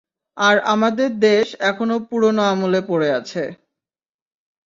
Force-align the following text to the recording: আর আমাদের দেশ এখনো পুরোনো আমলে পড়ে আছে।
আর 0.37 0.55
আমাদের 0.67 1.09
দেশ 1.21 1.47
এখনো 1.69 1.95
পুরোনো 2.09 2.41
আমলে 2.51 2.81
পড়ে 2.89 3.09
আছে। 3.19 3.43